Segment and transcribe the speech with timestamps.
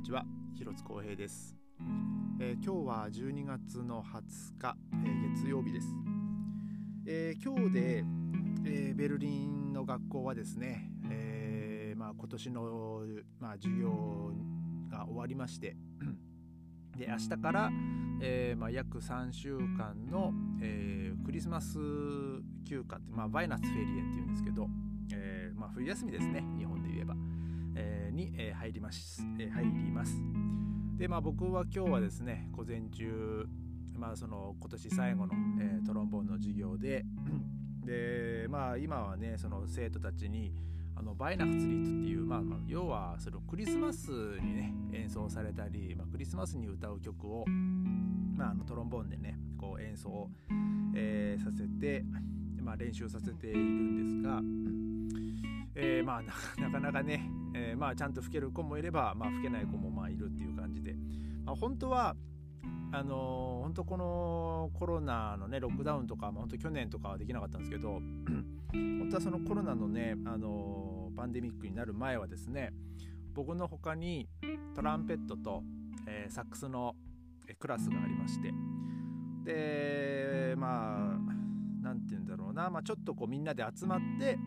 [0.00, 0.24] にちは。
[0.56, 1.54] 広津光平です、
[2.40, 5.88] えー、今日は12月の20日、えー、月曜日です、
[7.06, 8.04] えー、今日で、
[8.64, 13.02] えベルリンの学校はですね、えまあ、今年の、
[13.40, 14.32] まあ、授業
[14.90, 15.76] が終わりまして
[16.96, 17.70] で明日から、
[18.22, 20.32] えまあ、約3週間の、
[20.62, 21.78] えクリスマス
[22.66, 24.66] 休暇って、まあ、バイナスフェリエンっていうんですけど、
[25.12, 27.14] えまあ、冬休みですね日本で言えば。
[27.74, 30.20] えに、え入ります、え入ります。
[30.98, 33.46] でまあ僕は今日はですね午前中
[33.96, 37.06] まあその今年最後の、えトロンボーンの授業で
[37.84, 40.52] でまあ今はねその生徒たちに
[40.94, 44.10] あのバイナフツリートっていう、まあ、まあ、要はそのクリスマス
[44.42, 47.46] にね演奏されたり、まあ、クリスマスに歌う曲を、
[48.36, 50.28] まあ、あのトロンボーンでねこう演奏、
[50.94, 52.04] えー、させて、
[52.60, 54.42] まあ、練習させているんですが、
[55.74, 56.22] えー、まあ
[56.60, 60.94] なかなかねえー、まあちゃんと吹ける子もいれば、まあ、吹けない子もまあいるっていう感じで、
[61.44, 62.16] まあ、本当は
[62.92, 68.00] あのー、本当このコロナのねロックダウンとか、まあ、本当去年とかはできなかったんですけど
[68.72, 72.72] 本当はそのコロナのね、あのー、パンデミックになる前はですね
[73.34, 74.28] 僕の他に
[74.74, 75.62] トランペットと、
[76.06, 76.94] えー、サックスの
[77.58, 78.52] クラスがありまして。
[79.44, 81.18] でまあ
[81.82, 84.38] 何て言うんだろうな、まあ、ちょっとこうみんなで集まって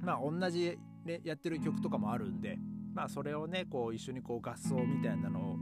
[0.00, 2.58] まあ同じね、やってる曲とかもあるんで、
[2.92, 5.56] まあ、それをねこう一緒にこう合奏みたいなの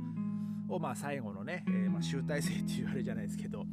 [0.69, 3.65] を、まあ、最後のね、えー、ま集大成って言われじゃないですけど、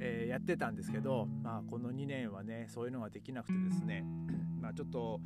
[0.00, 4.04] えー、やってたんですけど、まあ、この2年はねそういうのができなくてですね
[4.60, 5.20] まあちょっと、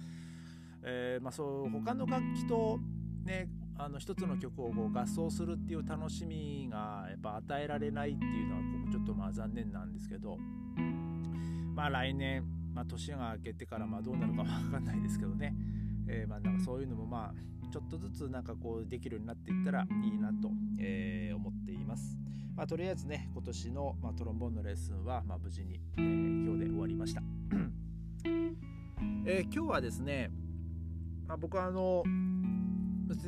[0.82, 2.78] えー、ま、そう他の楽器と
[3.24, 10.36] ねあの一つの曲をこう合奏するっていう楽しみがやっぱ与えられないっていうのはちょっとまあ残念なんですけど
[11.74, 15.54] まあ来年、まあ、年が明けてからまどうなるか分かんないですけどね。
[16.08, 22.18] えー、まあ、なんかそういうのもまあちょっとずつなんかこうできるようになっていったらいいなと、えー、思っています。
[22.54, 27.22] まあ、とりあえずね今年の、まあ、トロンボーンのレッスンは、まあ、無事に、えー、今日で終わりました。
[29.24, 30.30] え今日はですね、
[31.26, 32.02] まあ、僕はあの、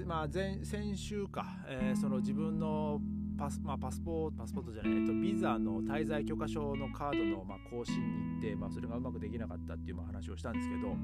[0.07, 3.01] まあ前、先週か、えその自分の
[3.39, 10.97] パス,、まあ、パスポートパスポートじゃない、えっと、ビザの滞在許可証のカードの、まあ、更新に行って、まあ、それがうまくできなかったっていう、まあ、話をしたんですけど、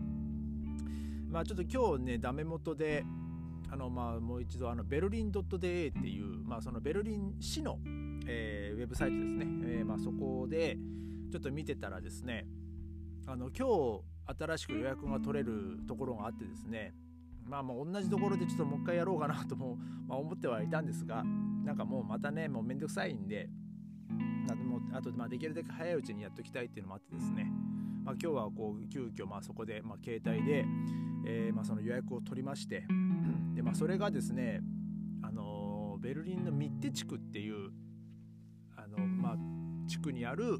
[1.31, 3.05] まあちょっと今日ねダメ元で
[3.71, 7.79] あのまあもう一度あのベルリン .de っていう、まあ、そのベルリン市の、
[8.27, 10.77] えー、ウェブサイトですね、えー、まあそこで
[11.31, 12.47] ちょっと見てたらですね
[13.27, 13.69] あの今
[14.35, 16.93] 日新しく予約が取れるところがあってですね
[17.45, 19.77] まあまあ同じところでちょっともう一回やろうかなとも、
[20.07, 21.25] まあ、思ってはいたんですが
[21.65, 23.49] なんかもうまたねもうめんどくさいんで
[24.49, 27.53] あともあとまあできるだけ早いうちにやっときたいっていうのもあってですね
[28.11, 30.65] まあ、今日はこう急遽まあそこでまあ携帯で、
[31.25, 32.85] えー、まあその予約を取りまして
[33.55, 34.61] で、まあ、それがですね、
[35.23, 37.71] あのベルリンのミッテ地区っていう
[38.77, 39.37] あの、まあ、
[39.87, 40.59] 地区にある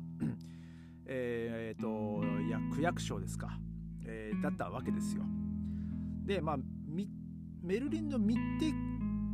[1.13, 2.23] えー、と
[2.73, 3.59] 区役所ですか、
[4.07, 5.25] えー、だったわけですよ。
[6.25, 6.57] でまあ
[7.65, 8.73] ベルリンのミッテ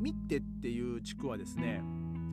[0.01, 1.83] ミッテっていう地区はですね、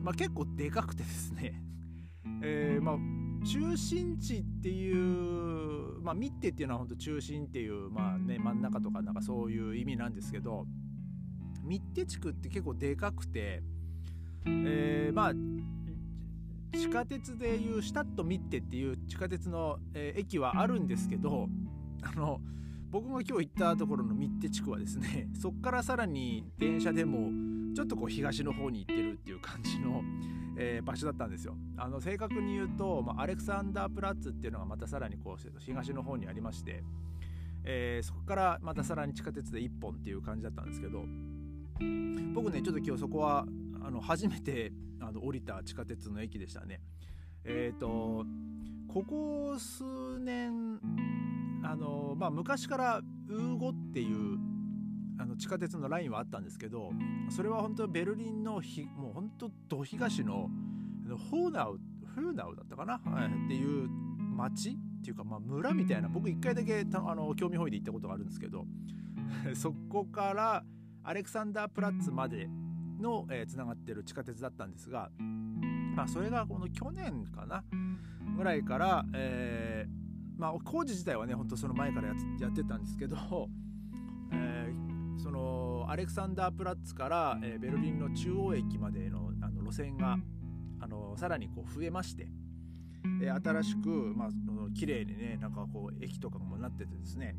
[0.02, 1.60] まあ、結構でかくてですね、
[2.40, 2.96] えー、まあ
[3.44, 10.66] 中心地っていうまあミッテっていうのは本当中心っていうまあね真ん中とかなんかそういう意味なんですけど
[11.62, 13.62] ミッテ地区って結構でかくて
[14.46, 15.32] えー、まあ
[16.76, 21.48] 地下鉄でいうシュタットミッテっていう地下鉄の、えー、駅はあるんですけど
[22.02, 22.40] あの
[22.90, 27.30] 僕が今日行ったところのミッテ地区はですねそっからさらに電車でも
[27.74, 30.02] ちょっとこう東の方に行ってるっていう感じの
[30.56, 31.56] えー、場所だったんですよ。
[31.76, 36.84] あの正確に言うと、まあ、アレクサンダープラッツっていうのがまたさらにこう東の方にありまして、
[37.64, 41.04] えー、そこからまたさらに地下鉄で1本っていう感じだったんですけど
[42.34, 43.44] 僕ねちょっと今日そこは
[43.82, 46.80] あの初めてあの降りた地下鉄の駅でしたね。
[47.42, 48.24] えっ、ー、と
[48.86, 49.82] ここ数
[50.20, 50.78] 年
[51.64, 54.38] あの、まあ、昔からウーゴっていう
[55.18, 56.90] あの地下鉄のラインはあったんですけど
[57.30, 60.50] それは本当ベルリンのひもう本当ど東の
[61.30, 61.78] ホーナウ
[62.14, 68.66] フーナウだったかな、はい、っていう町っていうか、まあ、村みたいな僕一回だけあの興味本位で行ったことがあるんですけど
[69.54, 70.64] そこから
[71.02, 72.48] アレクサンダープラッツまで
[73.00, 75.10] のつな、がってる地下鉄だったんですが、
[75.94, 77.62] まあ、それがこの去年かな？
[78.36, 82.14] ぐらいから、えー、まあ、工事自体はねほんとその前からや
[82.48, 83.16] ってたんですけど、
[85.94, 90.18] アレクサンダープラッツから、えー、ベルリンの中央駅までのあの路線が
[90.80, 92.26] あのさらにこう増えまして、
[93.22, 94.28] えー、新しく、まあ、
[94.76, 97.36] 綺麗にねなんかこう駅とかもなっててですね。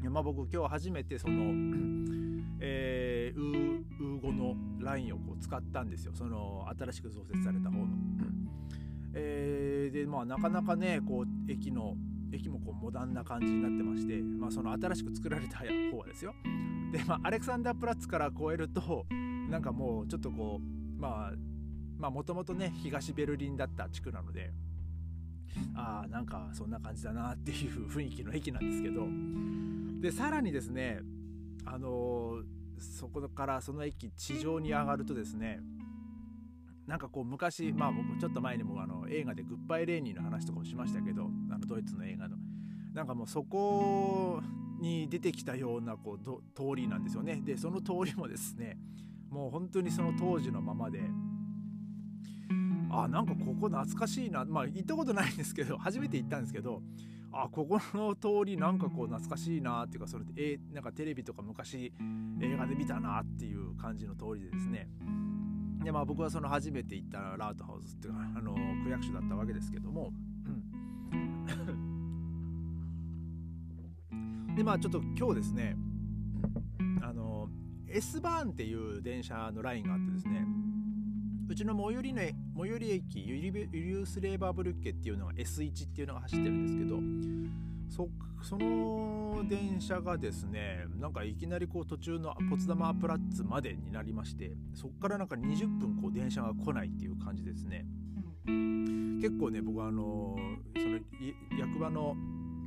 [0.00, 1.52] まあ、僕今日初めてその、
[2.60, 6.12] えー、ウー語のラインをこう使ったんですよ。
[6.14, 7.88] その新しく増設された方の。
[9.12, 11.96] えー、でまあなかなかねこう駅の
[12.32, 15.64] 駅もこうモダンな感じになってまして、まあ、その新しく作られた方
[15.98, 16.34] はですよ。
[16.92, 19.06] でまあアレクサンダープラッツから越えると
[19.48, 21.32] なんかもうちょっとこうまあ
[21.98, 24.52] まあもともとね東ベルリンだった地区なので
[25.74, 29.06] ああなんかそんな感じだなっていう雰囲気の駅なんですけど
[30.00, 31.00] でさらにですね
[31.64, 32.42] あのー、
[32.98, 35.60] そこからその駅地上に上がるとですね
[36.86, 41.28] なんかこう昔まあ僕ちょっと前にもあの映画で「グッバイ・レーニー」の話とかもしましたけど
[41.68, 42.36] ドイツの映画の。
[42.94, 44.42] なんかもうそこ
[44.80, 46.24] に出てきたようなこう
[46.54, 47.40] 通りなんですよね。
[47.44, 48.76] でその通りもですね
[49.30, 51.00] もう本当にその当時のままで。
[52.90, 54.44] あなんかここ懐かしいな。
[54.44, 56.82] まあ行ったことないんですけど初めて行ったんですけど
[57.32, 61.92] あここの通りなんかこう懐かしいなっていうかそれえなんかテレビとか昔
[62.40, 64.88] 映画で見たなっていう感じの通りでですね。
[65.84, 70.12] でまあ僕はその初めて行ったラートハウスっていうかあの区役所だったわけですけども、
[74.58, 75.76] でまあちょっと今日ですね
[77.00, 77.48] あの
[77.88, 80.44] S バーンっていう電車のラインがあってですね
[81.48, 82.22] うちの最寄りの
[82.58, 88.08] 最寄り駅ユリュースレーバーブルッケっていうのが S1 っていうのが走ってるんですけど
[88.42, 97.86] そその電車がですねなんかいきなりこう途中のポツダマープラッツまでになりましてそこからなんか20分こう電車が来ないっていう感じですね。
[99.20, 100.36] 結構ね僕はあの
[100.76, 100.98] その
[101.58, 102.16] 役場の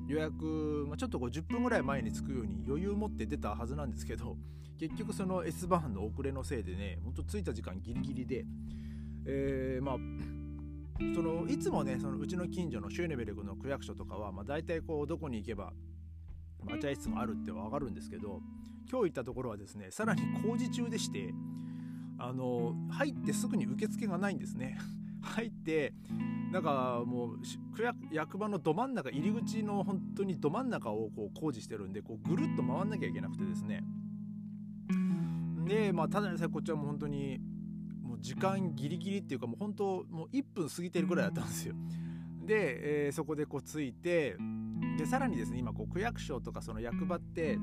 [0.08, 4.38] 予約、まあ、ちょっとこう10分ぐらい前に着くように余裕持って出たはずなんですけど
[4.80, 8.46] 結局その S バーンの遅れのせいでねほんと着いた時間ギリギリで、
[9.26, 9.96] えー、まあ
[11.16, 15.72] そのいつもねそのうちの近所のシューネベルクの区役所とかは、まあ、大体こうどこに行けば
[16.64, 18.40] 待合室もあるって分かるんですけど
[18.90, 21.34] 今日行ったところはですねさらに工事中でして
[22.20, 24.78] あの入ってすぐに受付がないんですね。
[25.22, 25.94] 入って
[26.52, 27.40] なんかもう
[28.12, 33.84] 役場のど真ん中入り口の本当にど真ん中をこう工事してるんでこうぐるっと回んなきゃいけなくてですね
[35.66, 37.40] でまあただでさえこっちはもう本当に
[38.04, 41.76] もう時間ギリギリっていうかもう本当もう1分過ぎてるぐらいだったんですよ。
[42.46, 44.36] で、えー、そこでこう着いて
[44.98, 47.58] でさらにですね今こう区役所とかその役場って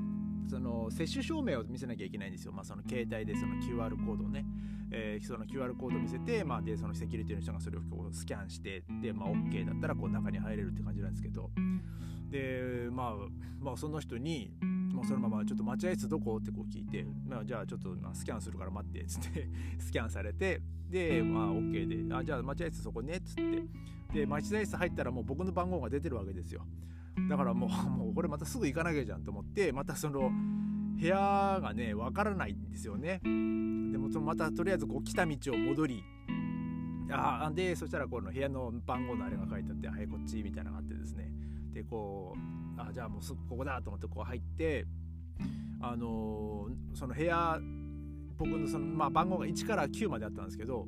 [0.49, 4.45] その接種証明を見せなきゃいけないんですよ、まあ、その携帯でその QR コードをね、
[4.91, 11.51] えー、その QR コードを見せて、まあ、でそのセキュリティの人がそれをこうスキャンしてで、まあ、OK だったらこう中に入れるって感じなんですけど。
[12.29, 13.15] で、まあ、
[13.59, 14.51] まあその人に
[14.93, 16.37] もうそのままちょっと待合室どこ？
[16.37, 19.47] ってこう聞いて、まあ、じゃあちょっとスキャンするから待ってっつって
[19.79, 23.63] スキャンされてでまあ OK であじゃあ待合室そこねっつって。
[24.13, 26.65] で待合室入ったらもう僕の番号が出てるわけですよ。
[27.27, 30.31] だからもう もうこれまたすぐ行かなきゃじゃんと思ってまたその
[30.99, 33.19] 部屋がねわからないんですよね。
[33.23, 36.03] でもそのまたとりあえずこう来た道を戻り
[37.11, 41.31] あでそしたらこの部屋の番号のあれが書いてあって「はいこっち」みたいなのがあってですね。
[41.73, 42.35] でこ
[42.77, 44.85] うあじゃあもうすぐここだと思ってこう入って
[45.81, 47.59] あのー、その部屋
[48.37, 50.87] 僕のその、まあ、番号が1から9まであったんですけど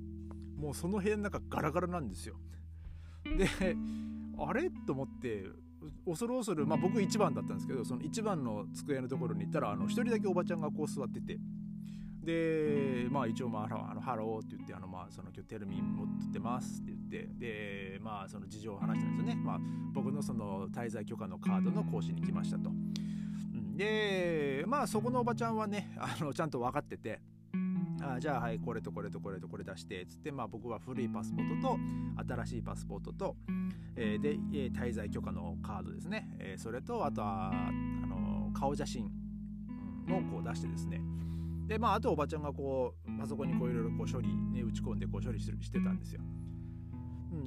[0.57, 2.36] もうその部屋の中ガラガラなんですよ。
[3.25, 3.48] で
[4.38, 4.69] あれ？
[4.86, 5.45] と思って
[6.06, 11.39] 恐る恐る、まあ、僕1番だったんですけどその1番の机のところに行ったらあの1人だけおばちゃんがこう座ってて
[12.24, 19.41] でまあ一応まああのハローって言ってあのまあその今日テルミン持ってますって言ってでまあその事情を話したんですよね。
[19.44, 19.60] まあ
[19.91, 22.70] 僕のその滞在許可のカードの更新に来ましたと。
[23.75, 27.20] でまあそこのおばちゃんはねあのちゃんと分かってて。
[28.01, 31.77] あじゃあはいこれとこれとこれとこれ出してつってまあ僕は古いパスポートと
[32.27, 33.36] 新しいパスポートと、
[33.96, 37.72] えー、で、えー、滞在許可のカードですね、えー、それとあとはあ
[38.08, 39.10] の顔写真を
[40.31, 41.01] こう出してですね。
[41.67, 46.22] でまああとおばちゃんがこうパソコンにこういろいろこう処理ね打ち込んでこう処理してたんですよ。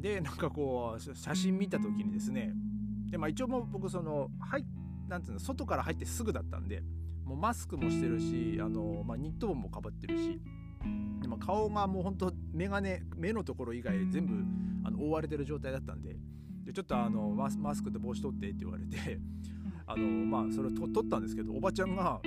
[0.00, 2.54] でなんかこう写真見た時にですね
[3.10, 4.64] でまあ一応もう僕そのはい
[5.08, 6.82] なんていうの外から入ってすぐだったんで
[7.24, 10.40] もうマスクもしてるしあの、まあ、ニット帽もかぶってるし。
[11.22, 14.34] で、まあ、顔がもうほんと眼鏡目のところ以外全部
[14.86, 16.16] あの覆われてる状態だったんで。
[16.64, 19.20] でちょっとあのマスマスクと帽子取ってって言われて。
[19.86, 22.20] あのまあそれを取ったんですけどおばちゃんが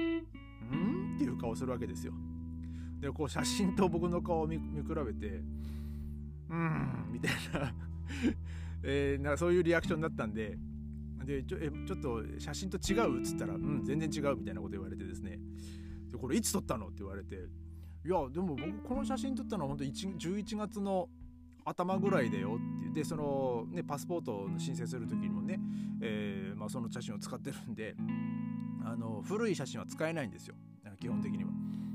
[0.71, 1.15] ん？
[1.15, 2.13] っていう顔するわけですよ。
[2.99, 5.41] でこう写真と僕の顔を見比べて
[6.49, 7.73] うんみたいな。
[8.83, 10.57] えー、なんかそういうリアクションだったんで
[11.25, 13.19] でちょえちょっと写真と違う？
[13.19, 15.39] っつったらうん全然違うみたいなこと言われてですね。
[16.11, 16.87] でこれいつ撮ったの？
[16.87, 17.35] って言われて。
[18.05, 21.09] いやでも僕この写真撮ったのは本当11月の
[21.65, 22.57] 頭ぐらいだよ。
[22.79, 25.59] ってでそのねパスポートの申請する時にもね、
[26.01, 27.95] えーまあ、その写真を使ってるんで
[28.85, 30.55] あの古い写真は使えないんですよ。
[30.99, 31.49] 基本的には。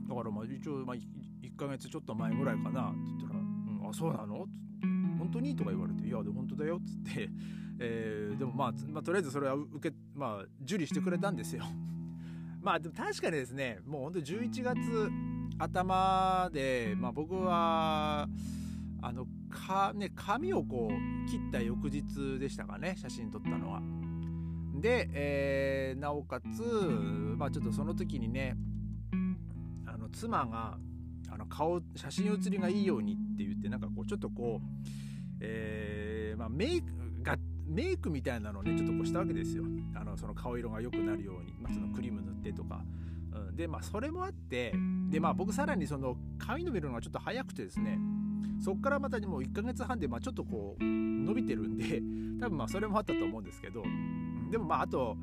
[0.08, 2.90] だからまあ一応、まあ、1ヶ月ちょっと前ぐらいかな。
[2.90, 4.86] って言ったら「うん、あそうなの?」って
[5.22, 7.30] 本当にとか言われて「いやで本当だよ」っつって、
[7.78, 11.64] えー、でもまあ、まあ、とりあえずそれは受けまあ受理してくれたんですよ。
[12.60, 15.10] まあでも確かにですねもう本当11月
[15.58, 18.28] 頭で、まあ、僕は
[19.00, 23.82] あのか、ね、髪をこう切った翌日でしたかね写真撮ったのは。
[24.80, 26.62] で、えー、なおかつ、
[27.36, 28.56] まあ、ちょっとその時にね
[29.86, 30.78] あの妻が
[31.30, 35.01] あの顔写真写りがいいようにって言ってなんかこうちょっとこう、
[35.42, 36.86] えーまあ、メイク
[37.22, 39.64] がメイクみたいなのをねちょっとこうしたわけですよ。
[39.94, 42.84] あのその顔色が良くなるように、まあ、そのクリーム塗ってとか、
[43.34, 44.74] うん、でまあそれもあって
[45.10, 47.98] でまあ僕さらにその髪伸びるのがちょっと早くてですね
[48.62, 52.02] そっからまたもう1ヶ月半でまあちょっとこう伸びてるんで
[52.40, 53.82] 多分まあそれもあったと思うんですけど
[54.50, 55.16] でもまああと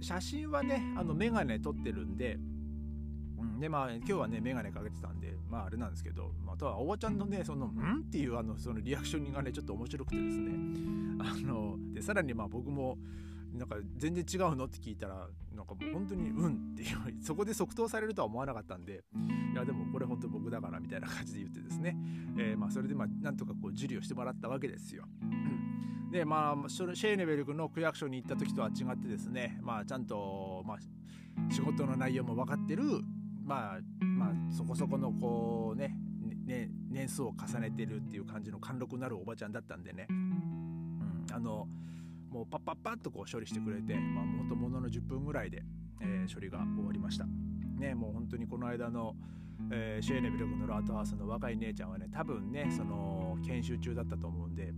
[0.00, 2.38] 写真はねあのメガネ撮ってるんで
[3.58, 10.52] でまあ今日はね眼鏡かけてたんでまああれなんですけどまたはおばちゃんのねその「ん?」っていうあのそのリアクションがねちょっと面白くてですね。
[11.20, 12.98] あのでさらにまあ僕も
[13.52, 14.64] なんか全然違うの？
[14.64, 19.04] って聞いたらなんかもう本当に「うん」っていうそこで即答されるとは思わなかったんで
[19.52, 21.96] いやでもこれ本当僕だからみたいな感じで言ってですね、
[22.36, 25.04] えー、まあそれでまあなんとかこう受理をしてもらったわけですよ。
[26.10, 30.78] でまあシェーネベルクの区役所に行った時とは違ってですねまあちゃんと、まあ、
[31.52, 32.84] 仕事の内容も分かってる
[33.44, 35.94] まあまあそこそこのこうね
[36.46, 41.68] ね年数を重ねてるっていう感じの貫禄のあるおばちゃんだったんでね、うん、あの
[42.30, 45.62] もうパッパッパッとこう処理してくれて、まあ、ほんとものの10分ぐらいで、
[46.00, 47.26] えー、処理が終わりました。
[47.78, 49.14] ね、もう本当にこの間の、
[49.70, 54.72] えー、シェーネビルクのラートハウスの若い姉ちゃんはね多分ねその研修中だったと思うんで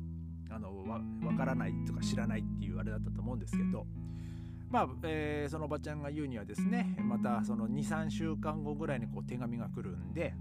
[0.51, 3.87] あのわ分からないとか知らないっていうあれだったと思うんですけど
[4.71, 10.35] まあ、えー、そのおばちゃんが言うにはですねまたその23週間後ぐらいにこう手紙が来るんで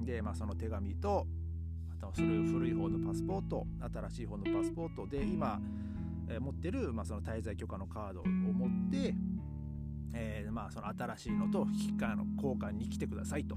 [0.00, 1.26] で、まあ、その手紙と
[2.00, 5.60] あとそれ古い方のパスポート新しい方のパスポートで今、
[6.28, 9.14] えー、持ってる、まあ、その滞在許可のカードを持って、
[10.12, 13.56] えー、まあその新しいのと引き換えの交換に来てくださいと、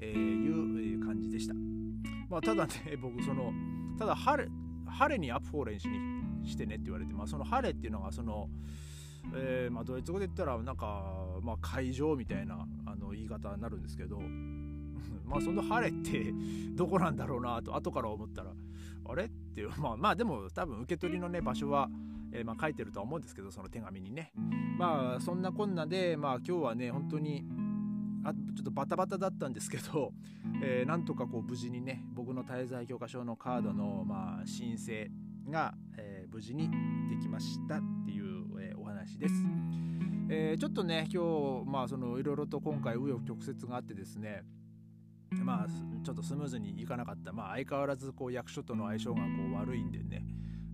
[0.00, 1.54] えいう感じでした。
[2.28, 3.52] まあ、ただね 僕その
[3.98, 4.50] ただ晴れ
[4.86, 8.48] 晴れにアップフォーレンしにしてねって言われて、まあ、その晴れっていうのがその
[9.34, 14.20] えー、まあ、ドイツ語で言ったらなんか、まあ、会場みたいなあの言い方になるんですけど
[15.24, 16.32] まあその晴れって
[16.74, 18.52] どこなんだろうなと後から思ったら
[19.04, 21.88] あれっていう まあまあでも多分受け取りのね場所は、
[22.32, 24.32] えー、まあ、書いてるとは思うんですけどその手紙にね。
[24.78, 27.44] まあそんなこんなでまあ今日はね本当に
[28.24, 30.12] あちょっとバタバタだったんですけど、
[30.62, 35.10] えー、なんとかこう無事にね僕の滞在許可証のカードのまあ申請
[35.48, 36.70] が、えー、無事に
[37.08, 38.19] できましたっていう
[39.18, 39.34] です。
[40.28, 44.44] えー、ちょっとね今日まあそのいろいろと今回紆余曲折があってですね
[45.32, 45.66] まあ
[46.04, 47.32] ちょっとスムーズにいかなかった。
[47.32, 50.24] まあ相変わらずこう役所との相性がこう悪いんでね、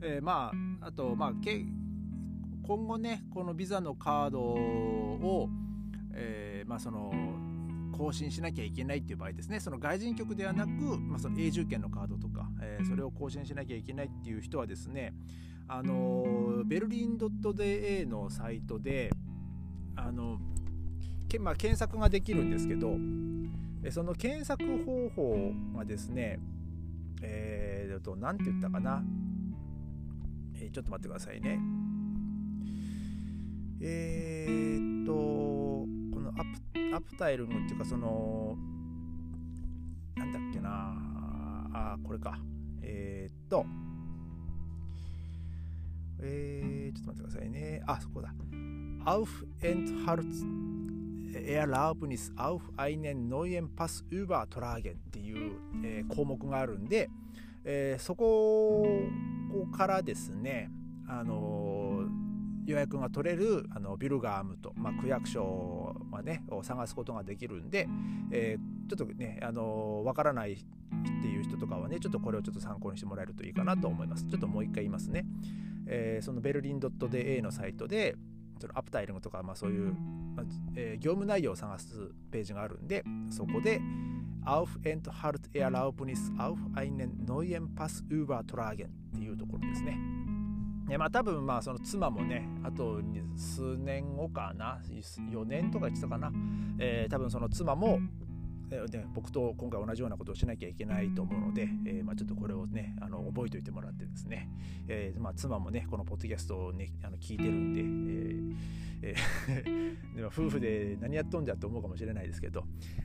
[0.03, 1.33] えー、まああとまあ
[2.67, 5.49] 今後ねこのビザのカードを、
[6.13, 7.13] えー、まあその
[7.97, 9.61] 更新しなきゃいけないっていう場合ですね。
[9.61, 15.15] その外人局ではなく、まあ、その永住権のカードとか、えー、それを更新しなきゃいけないっていう人はですね
[15.69, 19.11] あのベルリン .de のサイトで
[19.97, 20.39] あの
[21.29, 22.97] け、まあ、検索ができるんですけど
[23.91, 26.39] その検索方法がですね
[27.23, 29.03] えー、と何て言ったかな、
[30.55, 31.59] えー、ちょっと待ってくださいね。
[33.81, 38.57] えー、っとこのアプアプタイルムっていうかその
[40.17, 40.95] なんだっけな。
[41.73, 42.39] あこれか。
[42.83, 43.67] えー、っと
[46.21, 47.83] えー、ちょっと待ってくださいね。
[47.87, 48.35] あ、そこだ。
[49.05, 49.29] Auf
[49.61, 50.45] Enthalts
[51.45, 55.53] Erlaubnis auf einen neuen Pass über Tragen っていう、
[55.85, 57.11] えー、項目があるんで、
[57.65, 58.85] えー、そこ
[59.77, 60.71] からですね、
[61.09, 67.89] あのー、予約が取れるあのビルガームと、まあ、区役所はね、を探すことができるんで、
[68.31, 70.57] えー、ちょっとね、あのわからないっ
[71.23, 74.25] ていう人とかはね、ちょっとこれをちょっと参考にしてもらえるといいかなと思います。
[74.27, 75.25] ちょっともう一回言いますね。
[75.87, 78.17] えー、そのベルリン .de のサイトで
[78.61, 79.95] そのアプタイリングとか、まあ、そういう、
[80.35, 83.81] まあえー、業務内容を探すページがあるんでそこで
[84.45, 89.99] Auf Enthalt Erlaubnis auf einen neuen Pass über Tragen っていうところですね。
[90.89, 93.01] でまあ多分まあその妻もねあと
[93.35, 96.31] 数年後かな？4年とか言ってたかな、
[96.79, 97.99] えー、多分その妻も
[98.69, 104.49] で僕と今回同じようなことをしなきゃいけないと思うので、えー、まあ、ちょっとこれをねあの覚えておいてもらってですね、
[104.89, 109.15] えー、まあ、妻もねこのポッドキャストを、ね、あの聞いてるんで、えーえ
[110.27, 112.65] 夫婦で何やっとんじゃと思うかもしれないですけど、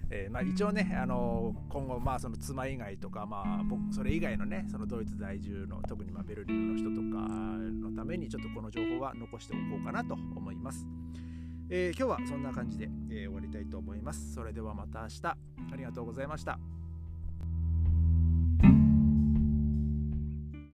[0.10, 10.88] えー、まあ、一応ね、あの今後、まあ、その妻以外とか、まあ、僕それ以外のねそのドイツ在住の特にまベルリンの人とかのためにちょっとこの情報は残しておこうかなと思います。
[11.74, 14.34] えー、今日はそんな感じで、えー、終わりたいと思います。
[14.34, 15.38] それではまた明日あ
[15.78, 16.60] りがとうございました。